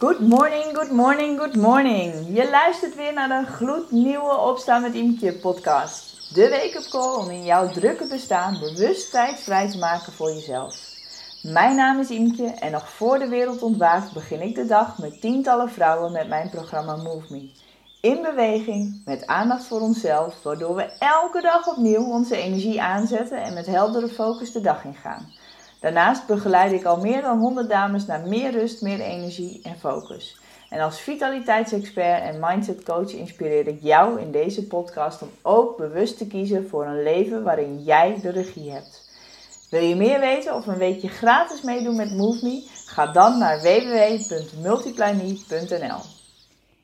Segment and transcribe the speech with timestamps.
[0.00, 2.12] Good morning, good morning, good morning.
[2.36, 6.34] Je luistert weer naar de gloednieuwe Opstaan met Imke podcast.
[6.34, 10.76] De wake-up call om in jouw drukke bestaan bewust tijd vrij te maken voor jezelf.
[11.42, 15.20] Mijn naam is Imke en nog voor de wereld ontwaakt begin ik de dag met
[15.20, 17.50] tientallen vrouwen met mijn programma Move Me.
[18.00, 23.54] In beweging, met aandacht voor onszelf, waardoor we elke dag opnieuw onze energie aanzetten en
[23.54, 25.32] met heldere focus de dag ingaan.
[25.80, 30.40] Daarnaast begeleid ik al meer dan 100 dames naar meer rust, meer energie en focus.
[30.68, 36.18] En als vitaliteitsexpert en mindset coach inspireer ik jou in deze podcast om ook bewust
[36.18, 39.06] te kiezen voor een leven waarin jij de regie hebt.
[39.70, 42.62] Wil je meer weten of een weekje gratis meedoen met MoveMe?
[42.86, 46.00] Ga dan naar www.multiplyme.nl.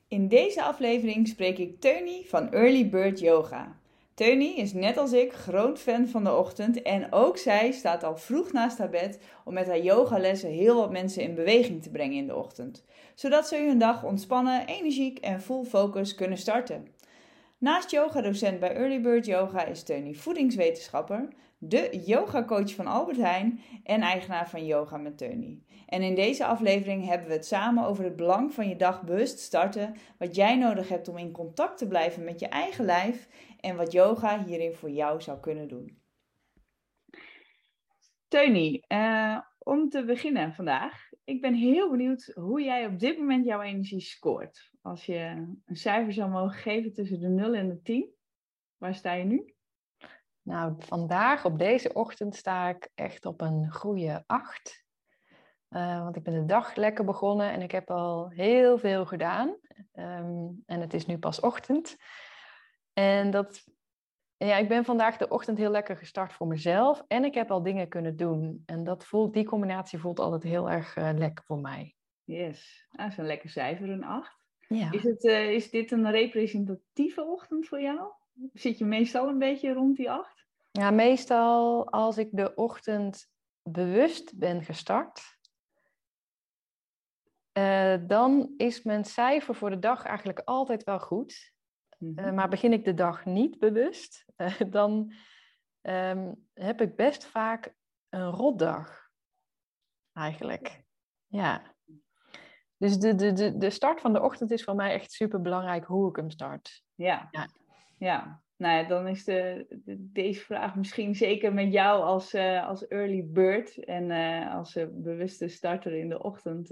[0.09, 3.77] In deze aflevering spreek ik Teunie van Early Bird Yoga.
[4.15, 8.17] Teunie is net als ik groot fan van de ochtend en ook zij staat al
[8.17, 12.17] vroeg naast haar bed om met haar yogalessen heel wat mensen in beweging te brengen
[12.17, 16.87] in de ochtend, zodat ze hun dag ontspannen, energiek en full focus kunnen starten.
[17.59, 21.29] Naast yogadocent bij Early Bird Yoga is Teunie voedingswetenschapper,
[21.59, 25.63] de yogacoach van Albert Heijn en eigenaar van Yoga met Teunie.
[25.87, 29.39] En in deze aflevering hebben we het samen over het belang van je dag bewust
[29.39, 33.29] starten, wat jij nodig hebt om in contact te blijven met je eigen lijf
[33.65, 36.03] en wat yoga hierin voor jou zou kunnen doen.
[38.29, 41.09] Teunie, uh, om te beginnen vandaag.
[41.25, 44.71] Ik ben heel benieuwd hoe jij op dit moment jouw energie scoort.
[44.83, 45.19] Als je
[45.65, 48.11] een cijfer zou mogen geven tussen de 0 en de 10,
[48.77, 49.55] waar sta je nu?
[50.43, 54.85] Nou, vandaag op deze ochtend sta ik echt op een goede 8.
[55.71, 59.49] Uh, want ik ben de dag lekker begonnen en ik heb al heel veel gedaan.
[59.93, 61.97] Um, en het is nu pas ochtend.
[62.95, 63.65] En dat,
[64.37, 67.05] ja, ik ben vandaag de ochtend heel lekker gestart voor mezelf.
[67.07, 68.63] En ik heb al dingen kunnen doen.
[68.67, 71.95] En dat voelt, die combinatie voelt altijd heel erg uh, lekker voor mij.
[72.25, 74.43] Yes, dat is een lekker cijfer, een 8.
[74.69, 74.93] Ja.
[74.93, 78.13] Is, het, uh, is dit een representatieve ochtend voor jou?
[78.53, 80.47] Zit je meestal een beetje rond die 8?
[80.71, 83.27] Ja, meestal als ik de ochtend
[83.63, 85.39] bewust ben gestart,
[87.59, 91.54] uh, dan is mijn cijfer voor de dag eigenlijk altijd wel goed.
[92.17, 95.13] Uh, maar begin ik de dag niet bewust, uh, dan
[95.83, 97.75] um, heb ik best vaak
[98.09, 99.11] een rotdag.
[100.13, 100.85] Eigenlijk.
[101.27, 101.63] Ja.
[102.77, 105.85] Dus de, de, de, de start van de ochtend is voor mij echt super belangrijk
[105.85, 106.85] hoe ik hem start.
[106.95, 107.29] Ja.
[107.31, 107.49] ja.
[107.99, 108.43] ja.
[108.57, 112.87] Nou ja, dan is de, de, deze vraag misschien zeker met jou als, uh, als
[112.87, 116.71] early bird en uh, als uh, bewuste starter in de ochtend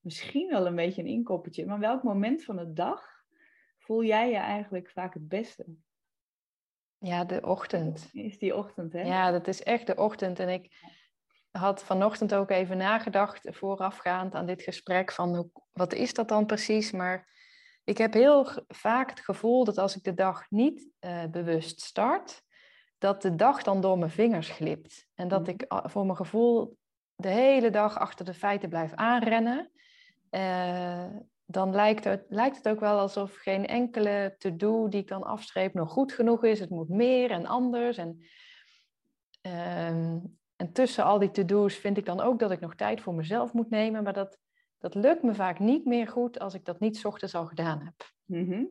[0.00, 1.66] misschien wel een beetje een inkoppertje.
[1.66, 3.13] Maar welk moment van de dag
[3.84, 5.64] voel jij je eigenlijk vaak het beste?
[6.98, 8.08] Ja, de ochtend.
[8.12, 9.02] Is die ochtend, hè?
[9.02, 10.38] Ja, dat is echt de ochtend.
[10.38, 10.92] En ik
[11.50, 16.46] had vanochtend ook even nagedacht, voorafgaand aan dit gesprek, van hoe, wat is dat dan
[16.46, 16.90] precies?
[16.90, 17.28] Maar
[17.84, 22.42] ik heb heel vaak het gevoel dat als ik de dag niet uh, bewust start,
[22.98, 25.06] dat de dag dan door mijn vingers glipt.
[25.14, 26.76] En dat ik uh, voor mijn gevoel
[27.14, 29.70] de hele dag achter de feiten blijf aanrennen.
[30.30, 31.06] Uh,
[31.46, 35.74] dan lijkt het, lijkt het ook wel alsof geen enkele to-do die ik dan afstreep
[35.74, 36.60] nog goed genoeg is.
[36.60, 37.96] Het moet meer en anders.
[37.96, 38.18] En,
[39.42, 43.14] um, en tussen al die to-do's vind ik dan ook dat ik nog tijd voor
[43.14, 44.02] mezelf moet nemen.
[44.02, 44.38] Maar dat,
[44.78, 48.12] dat lukt me vaak niet meer goed als ik dat niet ochtends al gedaan heb.
[48.24, 48.70] Mm -hmm.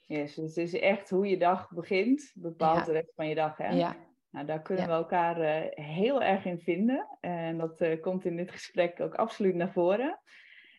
[0.00, 2.84] yes, dus het is echt hoe je dag begint, bepaalt ja.
[2.84, 3.56] de rest van je dag.
[3.56, 3.68] Hè?
[3.68, 3.96] Ja.
[4.30, 4.90] Nou, daar kunnen ja.
[4.90, 7.18] we elkaar uh, heel erg in vinden.
[7.20, 10.20] En dat uh, komt in dit gesprek ook absoluut naar voren.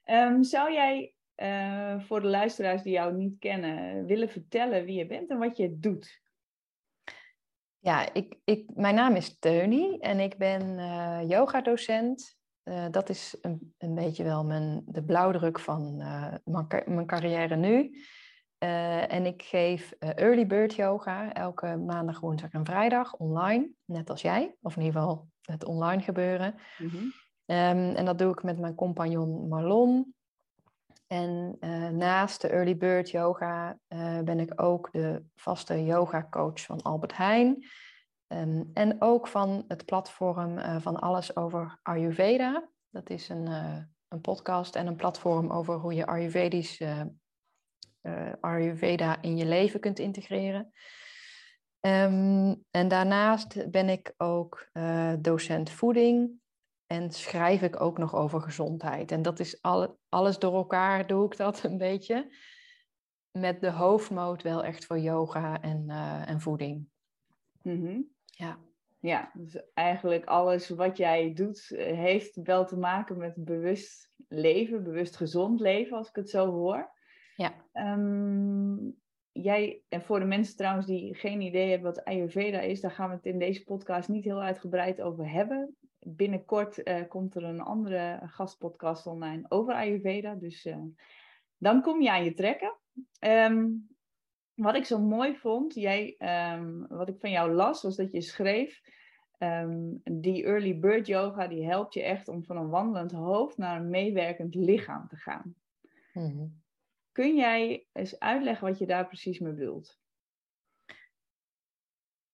[0.05, 5.06] Um, zou jij uh, voor de luisteraars die jou niet kennen, willen vertellen wie je
[5.06, 6.23] bent en wat je doet?
[7.79, 12.38] Ja, ik, ik, mijn naam is Teunie en ik ben uh, yogadocent.
[12.63, 15.96] Uh, dat is een, een beetje wel mijn, de blauwdruk van
[16.44, 18.02] mijn, mijn, carrière nu.
[18.57, 24.56] en ik geef early bird yoga elke maandag, woensdag en vrijdag online, net als jij.
[24.62, 26.56] Of in ieder geval het online gebeuren.
[26.78, 27.13] Mm -hmm.
[27.46, 30.15] um, en dat doe ik met mijn compagnon Marlon.
[31.07, 36.61] En uh, naast de Early Bird Yoga uh, ben ik ook de vaste yoga coach
[36.61, 37.66] van Albert Heijn.
[38.28, 42.69] Um, en ook van het platform uh, van Alles over Ayurveda.
[42.90, 43.47] Dat is een,
[44.07, 46.81] een podcast en een platform over hoe je Ayurvedisch
[48.40, 50.72] Ayurveda in je leven kunt integreren.
[51.79, 54.69] Um, en daarnaast ben ik ook
[55.19, 56.41] docent voeding
[56.87, 59.11] en schrijf ik ook nog over gezondheid.
[59.11, 62.35] En dat is al, alles door elkaar doe ik dat een beetje.
[63.32, 66.87] Met de hoofdmoot wel echt voor yoga en, uh, en voeding.
[67.61, 68.08] Mm -hmm.
[68.26, 68.59] Ja.
[68.99, 74.84] Ja, dus eigenlijk alles wat jij doet eh, heeft wel te maken met bewust leven,
[74.84, 76.91] bewust gezond leven, als ik het zo hoor.
[77.35, 77.53] Ja.
[77.72, 78.76] Ehm,
[79.31, 83.09] jij, en voor de mensen trouwens die geen idee hebben wat Ayurveda is, daar gaan
[83.09, 85.76] we het in deze podcast niet heel uitgebreid over hebben.
[86.07, 90.78] Binnenkort uh, komt er een andere gastpodcast online over Ayurveda, dus uh,
[91.57, 92.78] dan kom je aan je trekken.
[93.19, 93.87] Um,
[94.53, 96.16] wat ik zo mooi vond, jij,
[96.57, 98.81] um, wat ik van jou las, was dat je schreef,
[99.40, 103.79] um, die early bird yoga, die helpt je echt om van een wandelend hoofd naar
[103.79, 105.55] een meewerkend lichaam te gaan.
[106.13, 106.63] Mm
[107.11, 109.99] Kun jij eens uitleggen wat je daar precies mee bedoelt?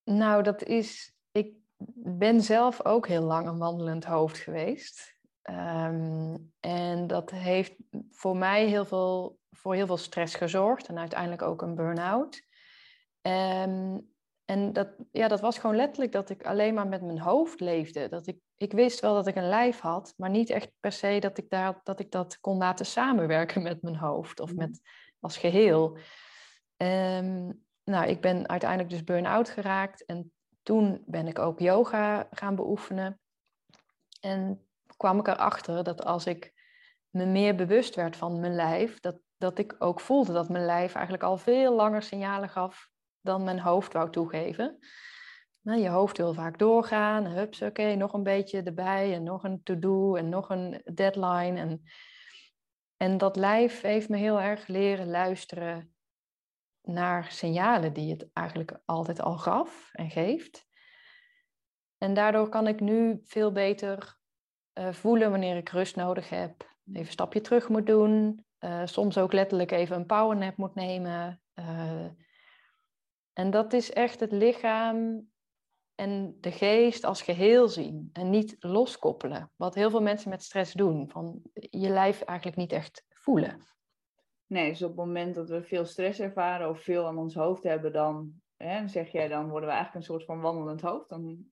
[0.03, 1.15] Nou, dat is.
[1.31, 1.60] Ik
[1.95, 5.19] ben zelf ook heel lang een wandelend hoofd geweest.
[5.49, 7.75] Um, en dat heeft
[8.09, 12.43] voor mij heel veel, voor heel veel stress gezorgd en uiteindelijk ook een burn-out.
[13.21, 14.09] Um,
[14.45, 18.09] en dat, ja, dat was gewoon letterlijk dat ik alleen maar met mijn hoofd leefde.
[18.09, 21.19] Dat ik, ik wist wel dat ik een lijf had, maar niet echt per se
[21.19, 24.81] dat ik, daar, dat, ik dat kon laten samenwerken met mijn hoofd of met,
[25.19, 25.97] als geheel.
[26.77, 30.31] Um, nou, ik ben uiteindelijk dus burn-out geraakt en
[30.63, 33.19] toen ben ik ook yoga gaan beoefenen.
[34.19, 34.67] En
[34.97, 36.53] kwam ik erachter dat als ik
[37.09, 40.93] me meer bewust werd van mijn lijf, dat, dat ik ook voelde dat mijn lijf
[40.93, 42.89] eigenlijk al veel langer signalen gaf
[43.21, 44.77] dan mijn hoofd wou toegeven.
[45.61, 47.25] Nou, je hoofd wil vaak doorgaan.
[47.25, 51.59] Hups, oké, nog een beetje erbij en nog een to-do en nog een deadline.
[51.59, 51.81] En,
[52.97, 55.93] en dat lijf heeft me heel erg leren luisteren
[56.81, 60.67] naar signalen die het eigenlijk altijd al gaf en geeft.
[61.97, 64.19] En daardoor kan ik nu veel beter
[64.73, 66.61] uh, voelen wanneer ik rust nodig heb.
[66.61, 68.45] Even een stapje terug moet doen.
[68.59, 71.41] Uh, soms ook letterlijk even een powernap moet nemen.
[71.55, 72.05] Uh,
[73.33, 75.29] en dat is echt het lichaam
[75.95, 79.51] en de geest als geheel zien en niet loskoppelen.
[79.55, 83.61] Wat heel veel mensen met stress doen, van je lijf eigenlijk niet echt voelen.
[84.51, 87.63] Nee, dus op het moment dat we veel stress ervaren of veel aan ons hoofd
[87.63, 91.09] hebben, dan hè, zeg jij, dan worden we eigenlijk een soort van wandelend hoofd.
[91.09, 91.45] Dan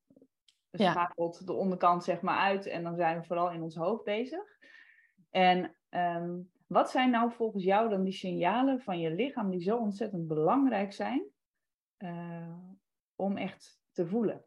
[0.72, 4.58] schakelt de onderkant zeg maar uit en dan zijn we vooral in ons hoofd bezig.
[5.30, 6.38] En ehm,
[6.68, 10.94] wat zijn nou volgens jou dan die signalen van je lichaam die zo ontzettend belangrijk
[10.94, 11.26] zijn
[11.98, 12.58] uh,
[13.16, 14.46] om echt te voelen?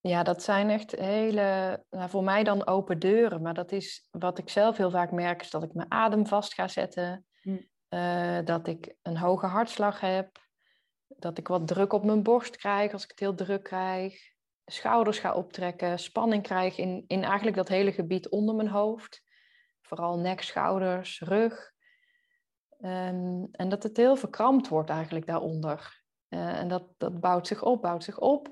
[0.00, 3.42] Ja, dat zijn echt hele, nou voor mij dan open deuren.
[3.42, 6.54] Maar dat is wat ik zelf heel vaak merk, is dat ik mijn adem vast
[6.54, 7.26] ga zetten.
[7.40, 7.56] Hm.
[7.88, 10.38] Uh, dat ik een hoge hartslag heb.
[11.06, 14.36] Dat ik wat druk op mijn borst krijg als ik het heel druk krijg.
[14.64, 19.22] Schouders ga optrekken, spanning krijg in, in eigenlijk dat hele gebied onder mijn hoofd.
[19.82, 21.72] Vooral nek, schouders, rug.
[22.80, 26.02] Um, en dat het heel verkrampt wordt eigenlijk daaronder.
[26.28, 28.48] Uh, en dat, dat bouwt zich op, bouwt zich op.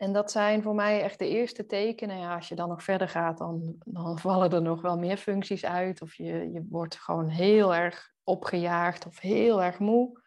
[0.00, 2.18] En dat zijn voor mij echt de eerste tekenen.
[2.18, 5.64] Ja, als je dan nog verder gaat, dan, dan vallen er nog wel meer functies
[5.64, 6.02] uit.
[6.02, 10.20] Of je, je wordt gewoon heel erg opgejaagd of heel erg moe.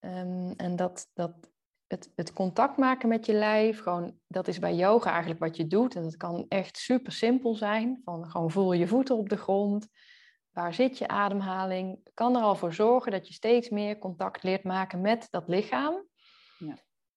[0.00, 1.32] Um, en dat, dat
[1.86, 5.66] het, het contact maken met je lijf, gewoon, dat is bij yoga eigenlijk wat je
[5.66, 5.94] doet.
[5.94, 8.00] En dat kan echt super simpel zijn.
[8.04, 9.88] Van gewoon voel je voeten op de grond.
[10.50, 12.10] Waar zit je ademhaling?
[12.14, 16.10] Kan er al voor zorgen dat je steeds meer contact leert maken met dat lichaam.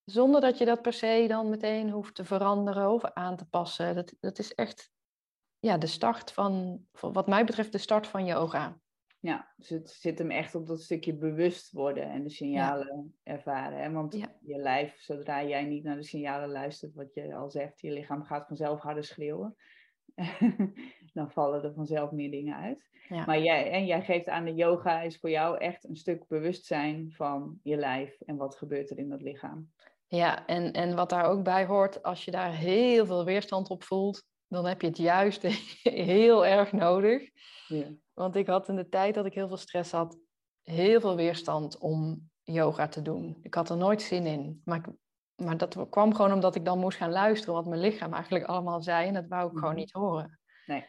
[0.06, 3.96] Zonder dat je dat per se dan meteen hoeft te veranderen of aan te passen.
[3.96, 4.92] Dat, dat is echt
[5.60, 8.80] ja, de start van, wat mij betreft, de start van yoga.
[9.20, 13.82] Ja, dus het zit hem echt op dat stukje bewust worden en de signalen ervaren.
[13.82, 13.92] Hè?
[13.92, 17.92] Want je lijf, zodra jij niet naar de signalen luistert, wat je al zegt, je
[17.92, 19.56] lichaam gaat vanzelf harder schreeuwen.
[21.14, 22.90] dan vallen er vanzelf meer dingen uit.
[23.10, 27.12] Maar jij, en jij geeft aan de yoga is voor jou echt een stuk bewustzijn
[27.12, 29.72] van je lijf en wat gebeurt er in dat lichaam.
[30.16, 33.84] Ja, en, en wat daar ook bij hoort, als je daar heel veel weerstand op
[33.84, 35.42] voelt, dan heb je het juist
[36.14, 37.30] heel erg nodig.
[37.68, 37.86] Ja.
[38.14, 40.18] Want ik had in de tijd dat ik heel veel stress had,
[40.62, 43.40] heel veel weerstand om yoga te doen.
[43.42, 44.62] Ik had er nooit zin in.
[44.66, 44.86] Maar, ik,
[45.46, 48.82] maar dat kwam gewoon omdat ik dan moest gaan luisteren wat mijn lichaam eigenlijk allemaal
[48.82, 49.08] zei.
[49.08, 49.80] En dat wou ik gewoon mhm.
[49.80, 50.40] niet horen.
[50.66, 50.86] Nee.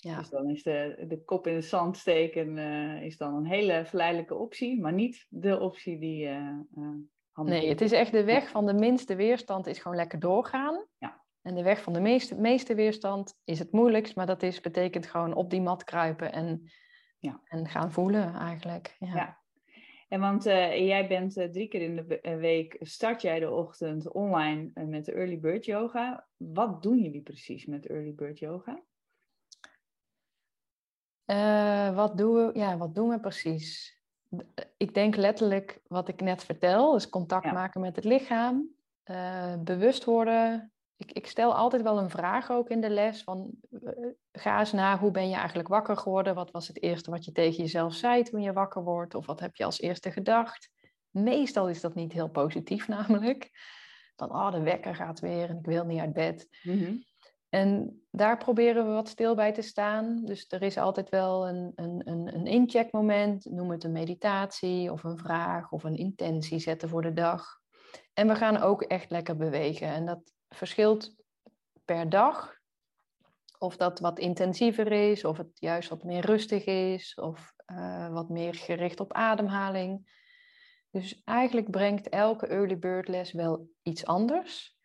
[0.00, 0.18] Ja.
[0.18, 3.84] Dus dan is de, de kop in het zand steken uh, is dan een hele
[3.84, 6.88] verleidelijke optie, maar niet de optie die uh, uh,
[7.44, 10.86] Nee, het is echt de weg van de minste weerstand is gewoon lekker doorgaan.
[10.98, 11.22] Ja.
[11.42, 15.06] En de weg van de meeste, meeste weerstand is het moeilijkst, maar dat is, betekent
[15.06, 16.70] gewoon op die mat kruipen en,
[17.18, 17.40] ja.
[17.44, 18.96] en gaan voelen eigenlijk.
[18.98, 19.14] Ja.
[19.14, 19.38] ja.
[20.08, 25.04] En want jij bent drie keer in de week, start jij de ochtend online met
[25.04, 26.26] de Early Bird Yoga.
[26.36, 28.82] Wat doen jullie precies met Early Bird Yoga?
[31.94, 33.99] Wat, doen we, ja, wat doen we precies?
[34.76, 38.68] Ik denk letterlijk wat ik net vertel, dus contact maken met het lichaam,
[39.04, 43.50] uh, bewust worden, ik, ik stel altijd wel een vraag ook in de les van
[43.70, 43.92] eh,
[44.32, 46.34] ga eens na, hoe ben je eigenlijk wakker geworden?
[46.34, 49.14] Wat was het eerste wat je tegen jezelf zei toen je wakker wordt?
[49.14, 50.70] Of wat heb je als eerste gedacht?
[51.10, 53.50] Meestal is dat niet heel positief namelijk.
[54.16, 56.48] Dan, oh, de wekker gaat weer en ik wil niet uit bed.
[56.62, 56.96] Mhm.
[57.50, 60.24] En daar proberen we wat stil bij te staan.
[60.24, 65.04] Dus er is altijd wel een, een, een, een incheckmoment, noem het een meditatie of
[65.04, 67.58] een vraag of een intentie zetten voor de dag.
[68.12, 69.88] En we gaan ook echt lekker bewegen.
[69.88, 71.14] En dat verschilt
[71.84, 72.58] per dag.
[73.58, 78.28] Of dat wat intensiever is, of het juist wat meer rustig is, of uh, wat
[78.28, 80.18] meer gericht op ademhaling.
[80.90, 84.78] Dus eigenlijk brengt elke early bird les wel iets anders.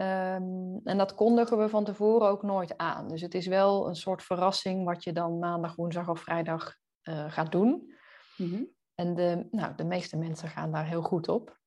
[0.00, 3.08] Um, en dat kondigen we van tevoren ook nooit aan.
[3.08, 7.32] Dus het is wel een soort verrassing wat je dan maandag, woensdag of vrijdag uh,
[7.32, 7.94] gaat doen.
[8.36, 11.58] Mm En de, nou, de meeste mensen gaan daar heel goed op.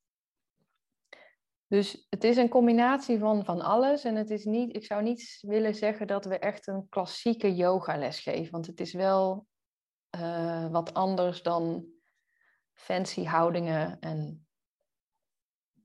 [1.68, 4.04] Dus het is een combinatie van, van alles.
[4.04, 8.20] En het is niet, ik zou niet willen zeggen dat we echt een klassieke yogales
[8.20, 8.52] geven.
[8.52, 9.48] Want het is wel
[10.16, 11.86] uh, wat anders dan
[12.74, 14.00] fancy houdingen.
[14.00, 14.48] En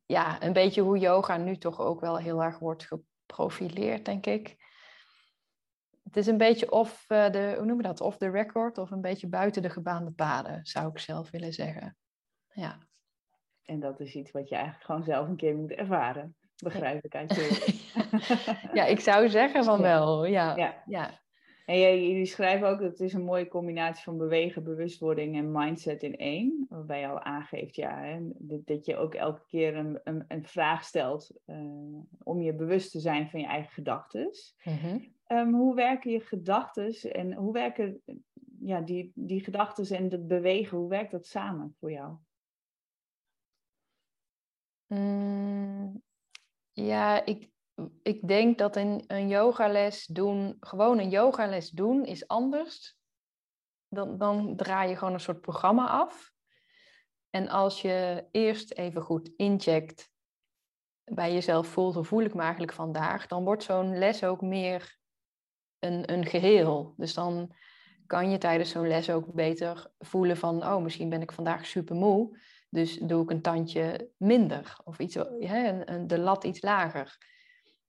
[0.08, 4.56] ja, een beetje hoe yoga nu toch ook wel heel erg wordt geprofileerd, denk ik.
[6.02, 8.90] Het is een beetje of uh, de, hoe noemen we dat, of the record, of
[8.90, 11.96] een beetje buiten de gebaande paden, zou ik zelf willen zeggen.
[12.48, 12.78] Ja.
[13.64, 16.36] En dat is iets wat je eigenlijk gewoon zelf een keer moet ervaren.
[16.62, 17.80] Begrijp ik uit je
[18.78, 20.24] Ja, ik zou zeggen van wel.
[20.24, 20.56] Ja.
[20.56, 20.82] Ja.
[20.86, 21.10] ja.
[21.68, 26.02] En jullie schrijven ook dat het is een mooie combinatie van bewegen, bewustwording en mindset
[26.02, 26.66] in één.
[26.68, 28.18] Waarbij je al aangeeft ja, hè,
[28.64, 31.56] dat je ook elke keer een, een, een vraag stelt uh,
[32.22, 34.30] om je bewust te zijn van je eigen gedachten.
[34.64, 38.02] Mm um, hoe werken je gedachten en hoe werken
[38.60, 42.16] ja, die, die gedachten en het bewegen, hoe werkt dat samen voor jou?
[44.86, 46.02] Mm,
[46.72, 47.50] ja, ik,
[48.02, 52.96] ik denk dat een, een yogales doen, gewoon een yogales doen, is anders.
[53.88, 56.32] Dan, dan draai je gewoon een soort programma af.
[57.30, 60.10] En als je eerst even goed incheckt,
[61.04, 64.98] bij jezelf voelt, hoe voel ik me eigenlijk vandaag, dan wordt zo'n les ook meer
[65.78, 66.94] een, een geheel.
[66.96, 67.54] Dus dan
[68.06, 71.96] kan je tijdens zo'n les ook beter voelen van, oh, misschien ben ik vandaag super
[71.96, 72.38] moe.
[72.70, 77.18] Dus doe ik een tandje minder of iets, hè, de lat iets lager.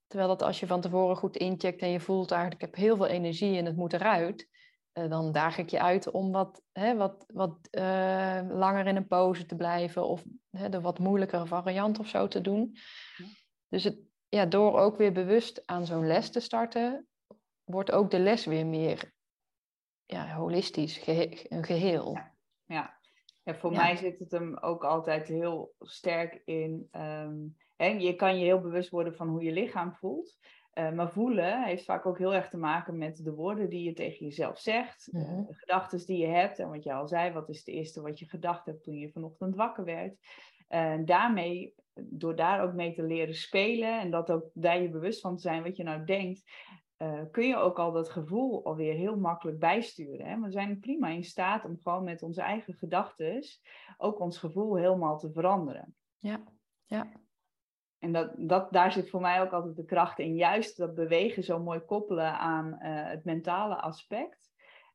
[0.09, 2.95] Terwijl dat als je van tevoren goed incheckt en je voelt eigenlijk, ik heb heel
[2.95, 4.49] veel energie en het moet eruit,
[4.93, 9.07] uh, dan daag ik je uit om wat, hè, wat, wat uh, langer in een
[9.07, 12.75] pose te blijven of hè, de wat moeilijkere variant of zo te doen.
[13.17, 13.25] Ja.
[13.67, 13.99] Dus het,
[14.29, 17.07] ja, door ook weer bewust aan zo'n les te starten,
[17.63, 19.13] wordt ook de les weer meer
[20.05, 22.13] ja, holistisch, gehe een geheel.
[22.13, 22.35] Ja,
[22.65, 22.97] ja.
[23.43, 26.87] Ja, voor mij zit het hem ook altijd heel sterk in.
[26.91, 30.37] Um, hè, je kan je heel bewust worden van hoe je lichaam voelt.
[30.73, 33.93] Uh, maar voelen heeft vaak ook heel erg te maken met de woorden die je
[33.93, 35.45] tegen jezelf zegt, mm -hmm.
[35.45, 36.59] de gedachten die je hebt.
[36.59, 39.11] En wat je al zei, wat is het eerste wat je gedacht hebt toen je
[39.11, 40.17] vanochtend wakker werd?
[40.67, 45.21] En daarmee, door daar ook mee te leren spelen en dat ook daar je bewust
[45.21, 46.43] van te zijn wat je nou denkt,
[47.31, 50.25] kun je ook al dat gevoel alweer heel makkelijk bijsturen.
[50.25, 50.39] Hè?
[50.39, 53.43] We zijn prima in staat om gewoon met onze eigen gedachten
[53.97, 55.95] ook ons gevoel helemaal te veranderen.
[56.17, 56.43] Ja,
[56.85, 57.11] ja.
[57.99, 60.35] En dat, dat, daar zit voor mij ook altijd de kracht in.
[60.35, 62.77] Juist dat bewegen zo mooi koppelen aan uh,
[63.09, 64.51] het mentale aspect.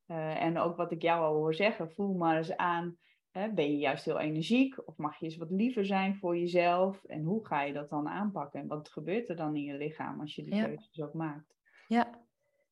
[0.06, 2.96] Uh, en ook wat ik jou al hoor zeggen, voel maar eens aan.
[3.30, 7.04] Hè, ben je juist heel energiek of mag je eens wat liever zijn voor jezelf?
[7.04, 8.60] En hoe ga je dat dan aanpakken?
[8.60, 10.64] En wat gebeurt er dan in je lichaam als je die ja.
[10.64, 11.56] keuzes ook maakt?
[11.88, 12.20] Ja.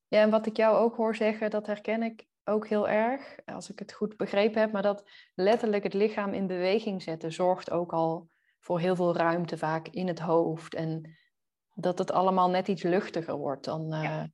[0.09, 3.71] ja, en wat ik jou ook hoor zeggen, dat herken ik ook heel erg, als
[3.71, 7.93] ik het goed begrepen heb, maar dat letterlijk het lichaam in beweging zetten zorgt ook
[7.93, 8.31] al
[8.63, 10.75] voor heel veel ruimte vaak in het hoofd.
[10.75, 11.17] En
[11.75, 14.23] dat het allemaal net iets luchtiger wordt dan, ja.
[14.23, 14.25] Uh,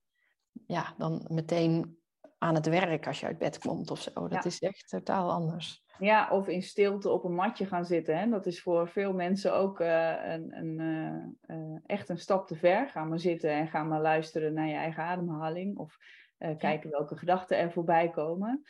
[0.67, 1.99] ja dan meteen
[2.39, 4.11] aan het werk als je uit bed komt of zo.
[4.15, 4.45] Dat ja.
[4.45, 5.85] is echt totaal anders.
[5.99, 8.19] Ja, of in stilte op een matje gaan zitten.
[8.19, 8.29] Hè?
[8.29, 12.57] Dat is voor veel mensen ook uh, een, een, uh, uh, echt een stap te
[12.57, 12.89] ver.
[12.89, 15.77] Ga maar zitten en ga maar luisteren naar je eigen ademhaling.
[15.77, 15.99] Of
[16.59, 18.65] kijken welke gedachten er voorbij komen.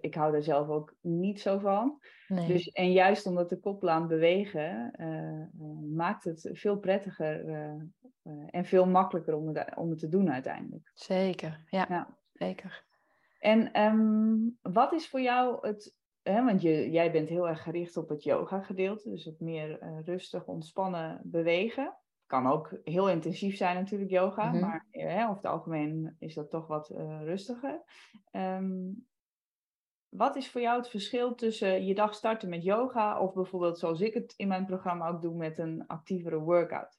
[0.00, 1.98] Ik hou daar zelf ook niet zo van.
[2.28, 2.46] Nee.
[2.46, 4.92] Dus, en juist om dat te koppelen aan bewegen,
[5.94, 7.44] maakt het veel prettiger
[8.46, 10.90] en veel makkelijker om het, om het te doen uiteindelijk.
[10.94, 11.86] Zeker, ja.
[11.88, 12.18] ja.
[12.32, 12.84] zeker.
[13.38, 17.96] En um, wat is voor jou het Hè, want je, jij bent heel erg gericht
[17.96, 21.96] op het yoga gedeelte, dus het meer uh, rustig, ontspannen bewegen.
[22.26, 24.60] Kan ook heel intensief zijn natuurlijk yoga, Mhm.
[24.60, 27.82] maar hè, over het algemeen is dat toch wat uh, rustiger.
[28.32, 29.07] Um,
[30.08, 34.00] wat is voor jou het verschil tussen je dag starten met yoga of bijvoorbeeld zoals
[34.00, 36.98] ik het in mijn programma ook doe met een actievere workout?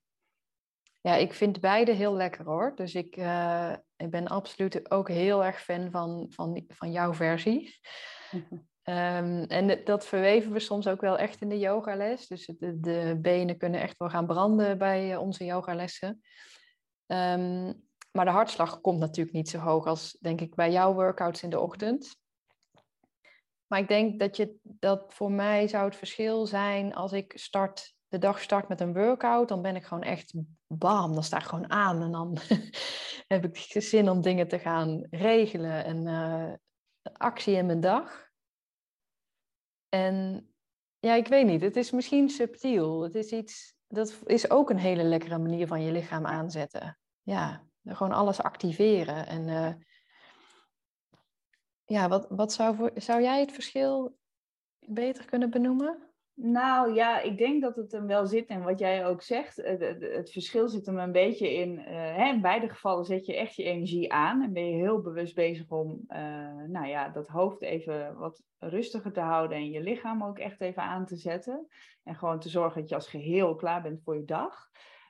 [1.01, 2.71] Ja, ik vind beide heel lekker hoor.
[2.75, 7.79] Dus ik, uh, ik ben absoluut ook heel erg fan van, van, van jouw versie.
[8.83, 12.27] um, en dat verweven we soms ook wel echt in de yogales.
[12.27, 16.21] Dus de, de benen kunnen echt wel gaan branden bij eh, onze yogalessen.
[17.07, 21.43] Um, maar de hartslag komt natuurlijk niet zo hoog als, denk ik, bij jouw workouts
[21.43, 22.17] in de ochtend.
[23.69, 27.95] Maar ik denk dat, je, dat voor mij zou het verschil zijn als ik start,
[28.07, 29.47] de dag start met een workout.
[29.47, 30.33] Dan ben ik gewoon echt
[30.67, 32.01] bam, dan sta ik gewoon aan.
[32.01, 32.38] En dan
[33.33, 36.53] heb ik zin om dingen te gaan regelen en uh,
[37.13, 38.27] actie in mijn dag.
[39.89, 40.47] En
[40.99, 43.01] ja, ik weet niet, het is misschien subtiel.
[43.01, 46.99] Het is iets, dat is ook een hele lekkere manier van je lichaam aanzetten.
[47.21, 49.27] Ja, gewoon alles activeren.
[49.27, 49.73] En uh,
[51.89, 54.17] ja, wat, wat zou, voor, zou jij het verschil
[54.86, 56.10] beter kunnen benoemen?
[56.34, 59.55] Nou ja, ik denk dat het hem wel zit in wat jij ook zegt.
[59.55, 61.79] Het, het, verschil zit hem een beetje in.
[61.79, 65.01] Uh, hè, in beide gevallen zet je echt je energie aan en ben je heel
[65.01, 66.17] bewust bezig om uh,
[66.67, 70.84] nou ja, dat hoofd even wat rustiger te houden en je lichaam ook echt even
[70.84, 71.67] aan te zetten.
[72.03, 74.69] En gewoon te zorgen dat je als geheel klaar bent voor je dag.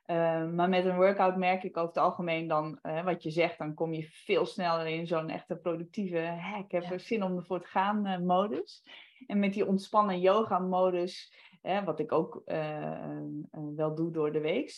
[0.10, 3.74] Uh, maar met een workout merk ik over het algemeen dan, wat je zegt, dan
[3.74, 7.62] kom je veel sneller in zo'n echte productieve, hè, ik heb er zin om ervoor
[7.62, 8.84] te gaan modus.
[9.28, 11.34] En met die ontspannen yoga-modus,
[11.86, 13.22] wat ik ook uh,
[13.76, 14.72] wel doe door de week,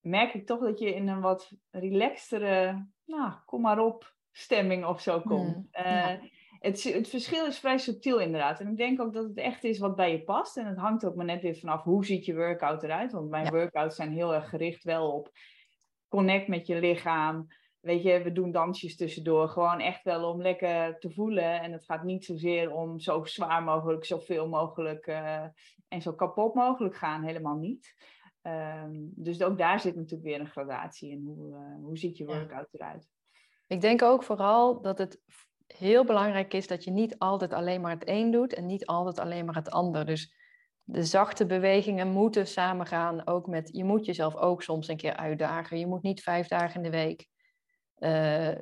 [0.00, 5.00] merk ik toch dat je in een wat relaxtere, nou, kom maar op, stemming of
[5.00, 5.54] zo komt.
[5.54, 6.12] Mm, uh,
[6.60, 8.60] het, het, verschil is vrij subtiel inderdaad.
[8.60, 10.56] En ik denk ook dat het echt is wat bij je past.
[10.56, 13.12] En het hangt ook maar net weer vanaf hoe ziet je workout eruit.
[13.12, 15.30] Want mijn workouts zijn heel erg gericht wel op
[16.08, 17.46] connect met je lichaam
[17.80, 19.48] weet je, we doen dansjes tussendoor.
[19.48, 21.60] Gewoon echt wel om lekker te voelen.
[21.60, 25.44] En het gaat niet zozeer om zo zwaar mogelijk, zoveel mogelijk uh,
[25.88, 27.22] en zo kapot mogelijk gaan.
[27.22, 27.94] Helemaal niet.
[28.42, 31.24] Um, dus ook daar zit natuurlijk weer een gradatie in.
[31.24, 33.08] Hoe, uh, hoe ziet je workout eruit?
[33.66, 35.20] Ik denk ook vooral dat het
[35.76, 39.18] heel belangrijk is dat je niet altijd alleen maar het een doet en niet altijd
[39.18, 40.06] alleen maar het ander.
[40.06, 40.34] Dus
[40.82, 45.78] de zachte bewegingen moeten samengaan ook met, je moet jezelf ook soms een keer uitdagen.
[45.78, 47.26] Je moet niet vijf dagen in de week
[47.98, 48.54] uh,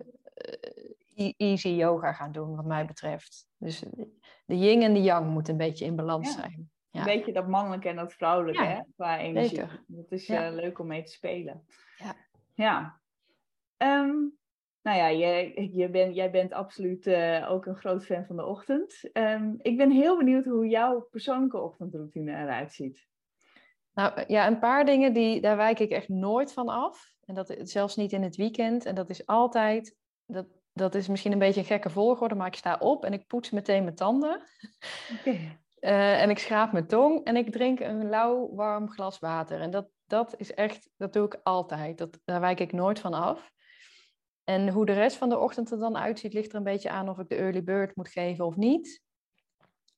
[1.37, 3.49] easy yoga gaan doen, wat mij betreft.
[3.57, 3.85] Dus
[4.45, 6.71] de yin en de yang moeten een beetje in balans zijn.
[6.91, 7.01] Ja.
[7.01, 8.81] Een beetje dat mannelijke en dat vrouwelijke, hè?
[8.97, 9.49] Qua energie.
[9.49, 9.85] Zeker.
[9.87, 11.67] Dat is uh, leuk om mee te spelen.
[11.97, 12.15] Ja.
[12.55, 13.01] ja.
[13.77, 14.39] Um,
[14.87, 18.45] nou ja, je, je ben, jij bent absoluut uh, ook een groot fan van de
[18.45, 19.11] ochtend.
[19.13, 23.07] Um, ik ben heel benieuwd hoe jouw persoonlijke ochtendroutine eruit ziet.
[23.95, 27.15] Nou ja, een paar dingen die, daar wijk ik echt nooit van af.
[27.25, 28.85] En dat zelfs niet in het weekend.
[28.85, 29.97] En dat is altijd,
[30.27, 33.27] dat, dat is misschien een beetje een gekke volgorde, maar ik sta op en ik
[33.27, 34.43] poets meteen mijn tanden.
[35.21, 35.59] Okay.
[35.81, 39.61] Uh, en ik schraap mijn tong en ik drink een lauw, warm glas water.
[39.61, 41.99] En dat, dat is echt, dat doe ik altijd.
[41.99, 43.53] Dat, daar wijk ik nooit van af.
[44.49, 47.09] En hoe de rest van de ochtend er dan uitziet, ligt er een beetje aan
[47.09, 49.03] of ik de early bird moet geven of niet.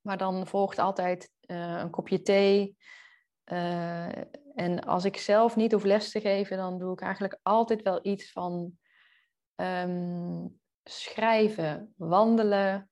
[0.01, 2.77] Maar dan volgt altijd uh, een kopje thee,
[3.53, 4.17] uh,
[4.55, 7.99] en als ik zelf niet hoef les te geven, dan doe ik eigenlijk altijd wel
[8.03, 8.79] iets van
[9.55, 12.91] um, schrijven, wandelen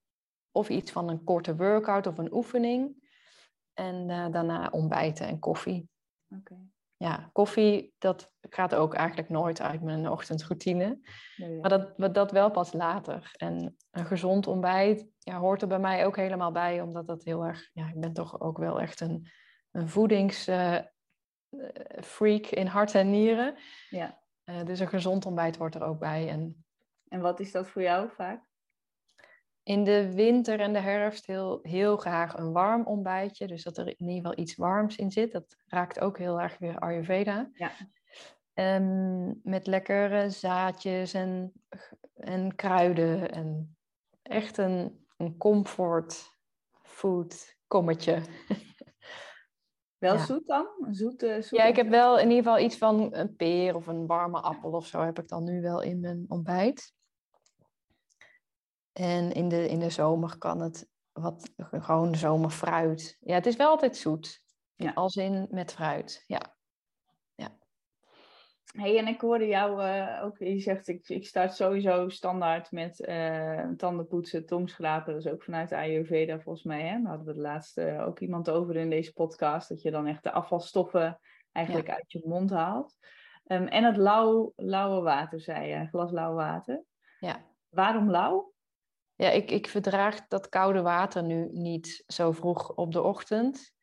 [0.51, 3.05] of iets van een korte workout of een oefening.
[3.75, 5.88] En uh, daarna ontbijten en koffie.
[6.29, 6.76] Okay.
[6.97, 10.99] Ja, koffie, dat gaat ook eigenlijk nooit uit mijn ochtendroutine.
[11.37, 13.31] Nee, Maar dat, dat wel pas later.
[13.37, 17.45] En een gezond ontbijt ja, hoort er bij mij ook helemaal bij, omdat dat heel
[17.45, 17.71] erg...
[17.73, 19.29] Ja, ik ben toch ook wel echt een
[19.77, 23.57] een voedingsfreak in hart en nieren.
[23.91, 24.23] Ja.
[24.45, 26.29] Uh, dus een gezond ontbijt hoort er ook bij.
[26.29, 26.65] En,
[27.09, 28.46] en wat is dat voor jou vaak?
[29.66, 33.46] In de winter en de herfst heel, heel graag een warm ontbijtje.
[33.46, 35.33] Dus dat er in ieder geval iets warms in zit.
[35.33, 37.50] Dat raakt ook heel erg weer Ayurveda.
[37.52, 37.70] Ja.
[38.55, 41.52] Um, met lekkere zaadjes en,
[42.14, 43.31] en kruiden.
[43.31, 43.76] En
[44.22, 46.38] echt een, een comfort
[46.83, 48.22] food kommetje.
[49.98, 50.66] Wel zoet dan?
[50.81, 54.07] Een zoete, ja, ik heb wel in ieder geval iets van een peer of een
[54.07, 56.94] warme appel of zo heb ik dan nu wel in mijn ontbijt.
[58.99, 63.17] En in de, in de zomer kan het wat gewoon zomerfruit.
[63.21, 64.43] Ja, het is wel altijd zoet.
[64.75, 64.93] Ja.
[64.95, 66.57] Als in met fruit, ja
[68.77, 73.01] hey, en ik hoorde jou uh, ook, je zegt ik, ik start sowieso standaard met
[73.09, 75.13] uh, tandenpoetsen, tongschrapen.
[75.13, 76.83] Dat is ook vanuit de Ayurveda volgens mij.
[76.83, 77.01] Hè?
[77.03, 79.69] Daar hadden we de laatste ook iemand over in deze podcast.
[79.69, 81.21] Dat je dan echt de afvalstoffen
[81.53, 82.97] eigenlijk uit je mond haalt.
[83.47, 86.85] Um, en het lauw, lauwe water, zei je, glas lauw water.
[87.21, 87.45] Ja.
[87.69, 88.53] Waarom lauw?
[89.16, 93.74] Ja, ik, ik verdraag dat koude water nu niet zo vroeg op de ochtend.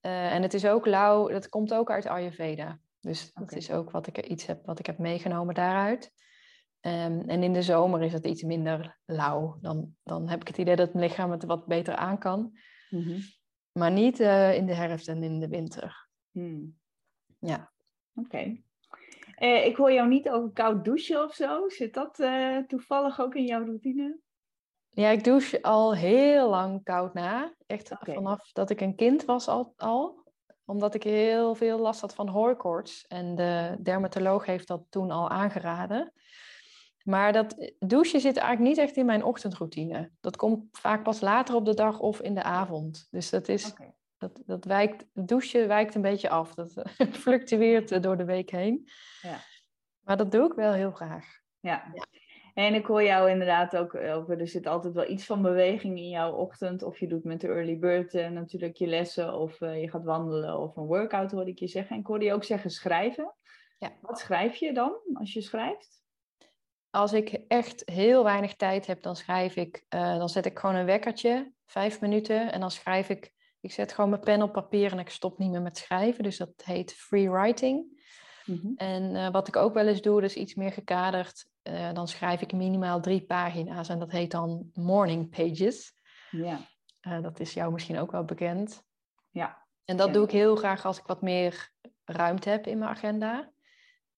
[0.00, 2.78] Uh, en het is ook lauw, dat komt ook uit Ayurveda.
[3.00, 6.12] Dus dat is ook wat ik iets heb, wat ik heb meegenomen daaruit.
[6.80, 9.58] Ehm, en in de zomer is het iets minder lauw.
[9.60, 12.58] Dan, dan heb ik het idee dat mijn lichaam het wat beter aan kan.
[12.90, 13.20] Mhm.
[13.72, 16.08] Maar niet eh, in de herfst en in de winter.
[16.30, 16.78] Hmm.
[17.38, 17.72] Ja.
[18.14, 18.62] Oké.
[19.34, 21.68] Eh, ik hoor jou niet over koud douchen of zo.
[21.68, 24.18] Zit dat eh, toevallig ook in jouw routine?
[24.94, 27.54] Ja, ik douche al heel lang koud na.
[27.66, 30.22] Echt vanaf dat ik een kind was al, al.
[30.64, 33.06] Omdat ik heel veel last had van hooikoorts.
[33.06, 36.12] En de dermatoloog heeft dat toen al aangeraden.
[37.02, 40.10] Maar dat douchen zit eigenlijk niet echt in mijn ochtendroutine.
[40.20, 43.06] Dat komt vaak pas later op de dag of in de avond.
[43.10, 43.72] Dus dat is,
[44.18, 46.54] dat, dat wijkt, douchen wijkt een beetje af.
[46.54, 46.82] Dat
[47.24, 48.88] fluctueert eh, door de week heen.
[49.20, 49.38] Ja.
[50.00, 51.26] Maar dat doe ik wel heel graag.
[51.60, 51.90] Ja.
[51.94, 52.06] Ja.
[52.54, 56.08] En ik hoor jou inderdaad ook over, er zit altijd wel iets van beweging in
[56.08, 56.82] jouw ochtend.
[56.82, 60.04] Of je doet met de early bird eh, natuurlijk je lessen, of eh, je gaat
[60.04, 61.94] wandelen, of een workout hoorde ik je zeggen.
[61.94, 63.34] En ik hoorde je ook zeggen schrijven.
[63.78, 63.92] Ja.
[64.00, 66.02] Wat schrijf je dan als je schrijft?
[66.90, 70.74] Als ik echt heel weinig tijd heb, dan schrijf ik, eh, dan zet ik gewoon
[70.74, 72.52] een wekkertje, vijf minuten.
[72.52, 75.50] En dan schrijf ik, ik zet gewoon mijn pen op papier en ik stop niet
[75.50, 76.22] meer met schrijven.
[76.22, 78.02] Dus dat heet free writing.
[78.76, 82.40] En eh, wat ik ook wel eens doe, dus iets meer gekaderd, eh, dan schrijf
[82.40, 85.92] ik minimaal drie pagina's en dat heet dan morning pages.
[86.30, 86.58] Ja.
[87.00, 88.84] Eh, dat is jou misschien ook wel bekend.
[89.30, 89.66] Ja.
[89.84, 90.12] En dat Ja.
[90.12, 91.70] doe ik heel graag als ik wat meer
[92.04, 93.52] ruimte heb in mijn agenda.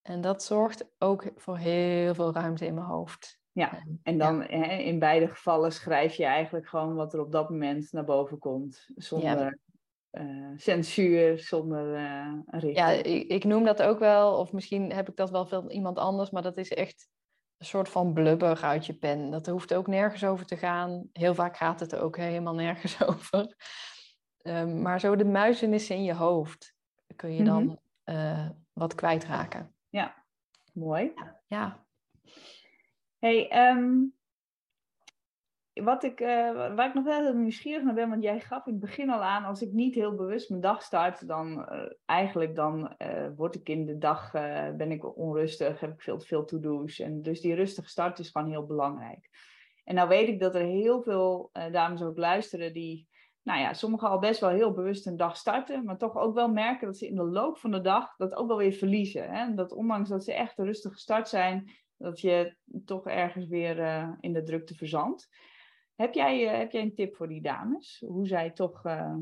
[0.03, 3.39] En dat zorgt ook voor heel veel ruimte in mijn hoofd.
[3.53, 7.51] Ja, En- dan hè, in beide gevallen schrijf je eigenlijk gewoon wat er op dat
[7.51, 8.87] moment naar boven komt.
[8.95, 9.59] Zonder
[10.11, 11.93] eh, censuur, zonder
[12.47, 12.77] richting.
[12.77, 15.99] Ja, ik, ik noem dat ook wel, of misschien heb ik dat wel van iemand
[15.99, 17.09] anders, maar dat is echt
[17.59, 19.31] een soort van blubber uit je pen.
[19.31, 21.09] Dat hoeft ook nergens over te gaan.
[21.13, 23.57] Heel vaak gaat het er ook helemaal nergens over.
[24.43, 26.75] Ehm, maar zo de muizenissen in je hoofd
[27.17, 29.75] kun je dan eh, wat kwijtraken.
[30.73, 31.13] Mooi.
[31.47, 31.87] Ja,
[33.19, 33.95] Hey, ehm,
[35.85, 38.73] wat ik, eh, waar ik nog wel heel nieuwsgierig naar ben, want jij gaf in
[38.73, 42.55] het begin al aan, als ik niet heel bewust mijn dag start, dan eh, eigenlijk
[42.55, 44.31] dan eh, word ik in de dag,
[44.77, 46.99] ben ik onrustig, heb ik veel te veel to-do's.
[46.99, 49.29] En dus die rustige start is gewoon heel belangrijk.
[49.85, 53.09] En nou weet ik dat er heel veel dames ook luisteren die,
[53.43, 56.49] nou ja, sommigen al best wel heel bewust een dag starten, maar toch ook wel
[56.49, 59.31] merken dat ze in de loop van de dag dat ook wel weer verliezen.
[59.31, 59.55] Hè?
[59.55, 63.79] Dat ondanks dat ze echt een rustige start zijn, dat je toch ergens weer
[64.21, 65.29] in de drukte verzandt.
[65.97, 68.03] Heb jij, eh, heb jij een tip voor die dames?
[68.07, 69.15] Hoe zij toch eh,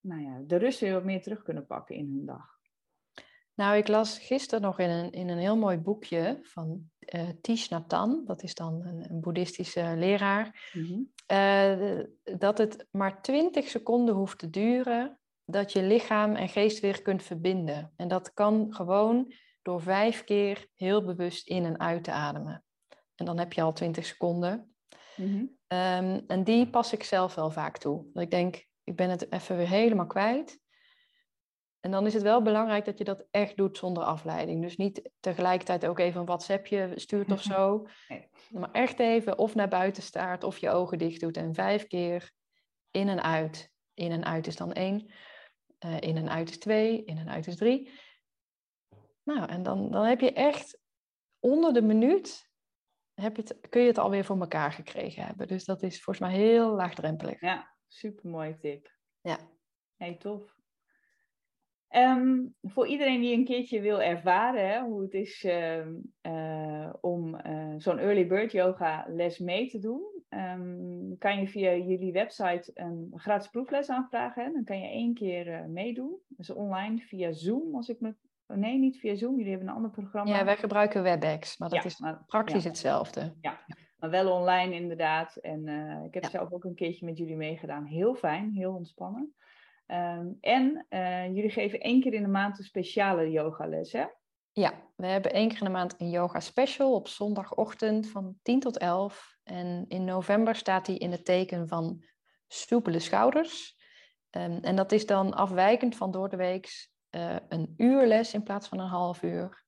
[0.00, 2.58] nou ja, de rust weer wat meer terug kunnen pakken in hun dag?
[3.60, 7.70] nou ik las gisteren nog in een, in een heel mooi boekje van eh Thich
[7.70, 8.26] Nhat Hanh.
[8.26, 10.72] Dat is dan een, een boeddhistische leraar.
[11.26, 12.00] Eh,
[12.38, 17.22] dat het maar 20 seconden hoeft te duren dat je lichaam en geest weer kunt
[17.22, 17.92] verbinden.
[17.96, 22.64] En dat kan gewoon door vijf keer heel bewust in en uit te ademen.
[23.14, 24.74] En dan heb je al 20 seconden.
[25.16, 25.44] Mhm.
[25.70, 28.10] Ehm, en die pas ik zelf wel vaak toe.
[28.12, 30.60] Dat ik denk, ik ben het even weer helemaal kwijt.
[31.80, 34.62] En dan is het wel belangrijk dat je dat echt doet zonder afleiding.
[34.62, 37.86] Dus niet tegelijkertijd ook even een WhatsAppje stuurt of zo.
[38.08, 38.28] Nee.
[38.48, 41.36] Maar echt even of naar buiten staart of je ogen dicht doet.
[41.36, 42.32] En vijf keer
[42.90, 43.70] in en uit.
[43.94, 45.10] In en uit is dan één.
[45.78, 47.04] Eh, in en uit is twee.
[47.04, 47.90] In en uit is drie.
[49.22, 50.78] Nou, en dan, dan heb je echt
[51.38, 52.49] onder de minuut...
[53.20, 55.46] Heb je het, kun je het alweer voor elkaar gekregen hebben.
[55.46, 57.40] Dus dat is volgens mij heel laagdrempelig.
[57.40, 58.90] Ja, super mooie tip.
[59.20, 59.38] Ja.
[59.96, 60.58] Hey, tof.
[61.90, 67.34] Ehm, voor iedereen die een keertje wil ervaren hè, hoe het is ehm, eh, om
[67.34, 72.70] eh, zo'n early bird yoga les mee te doen, ehm, kan je via jullie website
[72.74, 74.44] een gratis proefles aanvragen.
[74.44, 74.52] Hè?
[74.52, 76.18] Dan kan je één keer eh, meedoen.
[76.28, 78.14] Dat is online via Zoom, als ik me...
[78.50, 79.36] oh, nee, niet via Zoom.
[79.36, 80.36] Jullie hebben een ander programma.
[80.36, 82.68] Ja, wij gebruiken WebEx, maar dat Ja, is maar- praktisch ja.
[82.68, 83.34] hetzelfde.
[83.98, 85.36] Maar wel online inderdaad.
[85.36, 86.30] En eh, ik heb Ja.
[86.30, 87.84] zelf ook een keertje met jullie meegedaan.
[87.84, 89.34] Heel fijn, heel ontspannen.
[89.86, 94.04] Ehm, en eh, jullie geven één keer in de maand een speciale yogales, hè?
[94.52, 98.60] Ja, we hebben één keer in de maand een yoga special op zondagochtend van 10
[98.60, 99.36] tot 11.
[99.44, 102.04] En in november staat die in het teken van
[102.46, 103.78] soepele schouders.
[104.30, 106.36] Ehm, en dat is dan afwijkend van door de
[107.10, 109.64] week een uur les in plaats van een half uur.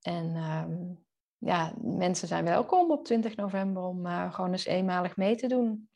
[0.00, 0.94] En ehm,
[1.38, 5.88] ja, mensen zijn welkom op 20 november om eh, gewoon eens eenmalig mee te doen.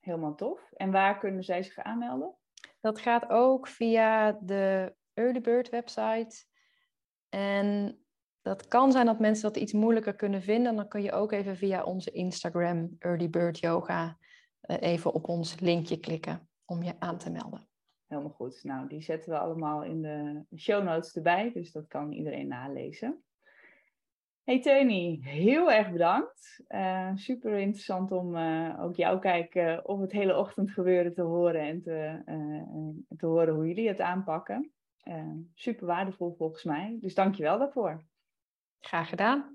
[0.00, 0.72] Helemaal tof.
[0.72, 2.34] En waar kunnen zij zich aanmelden?
[2.80, 6.44] Dat gaat ook via de Early Bird website.
[7.28, 7.98] En
[8.42, 10.76] dat kan zijn dat mensen dat iets moeilijker kunnen vinden.
[10.76, 14.18] Dan kun je ook even via onze Instagram Early Bird Yoga
[14.60, 17.68] eh, even op ons linkje klikken om je aan te melden.
[18.06, 18.64] Helemaal goed.
[18.64, 23.24] Nou, die zetten we allemaal in de show notes erbij, dus dat kan iedereen nalezen.
[24.44, 26.64] Hey Teunie, heel erg bedankt.
[26.68, 31.60] Uh, super interessant om uh, ook jouw kijk uh, op het hele ochtendgebeuren te horen
[31.60, 32.22] en te,
[33.16, 34.72] te horen hoe jullie het aanpakken.
[35.54, 36.98] super waardevol volgens mij.
[37.00, 38.04] Dus dank je wel daarvoor.
[38.80, 39.53] Graag gedaan.